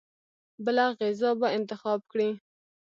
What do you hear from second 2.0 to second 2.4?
کړي.